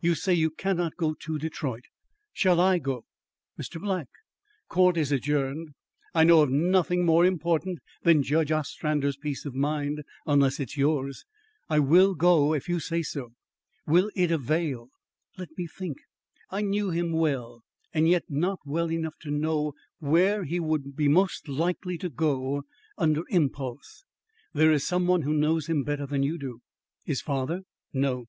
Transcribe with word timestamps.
"You 0.00 0.14
say 0.14 0.32
you 0.32 0.48
cannot 0.50 0.96
go 0.96 1.12
to 1.12 1.38
Detroit. 1.38 1.84
Shall 2.32 2.62
I 2.62 2.78
go?" 2.78 3.04
"Mr. 3.60 3.78
Black!" 3.78 4.06
"Court 4.70 4.96
is 4.96 5.12
adjourned. 5.12 5.74
I 6.14 6.24
know 6.24 6.40
of 6.40 6.48
nothing 6.48 7.04
more 7.04 7.26
important 7.26 7.80
than 8.02 8.22
Judge 8.22 8.50
Ostrander's 8.50 9.18
peace 9.18 9.44
of 9.44 9.54
mind 9.54 10.00
unless 10.24 10.58
it 10.60 10.70
is 10.70 10.76
yours. 10.78 11.26
I 11.68 11.80
will 11.80 12.14
go 12.14 12.54
if 12.54 12.70
you 12.70 12.80
say 12.80 13.02
so." 13.02 13.34
"Will 13.86 14.10
it 14.16 14.30
avail? 14.30 14.88
Let 15.36 15.50
me 15.58 15.66
think. 15.66 15.98
I 16.48 16.62
knew 16.62 16.88
him 16.88 17.12
well, 17.12 17.62
and 17.92 18.08
yet 18.08 18.24
not 18.30 18.60
well 18.64 18.90
enough 18.90 19.18
to 19.24 19.30
know 19.30 19.74
where 19.98 20.44
he 20.44 20.58
would 20.58 20.96
be 20.96 21.06
most 21.06 21.48
likely 21.48 21.98
to 21.98 22.08
go 22.08 22.62
under 22.96 23.24
impulse." 23.28 24.04
"There 24.54 24.72
is 24.72 24.86
some 24.86 25.06
one 25.06 25.20
who 25.20 25.34
knows 25.34 25.66
him 25.66 25.82
better 25.84 26.06
than 26.06 26.22
you 26.22 26.38
do." 26.38 26.62
"His 27.04 27.20
father?" 27.20 27.60
"No." 27.92 28.24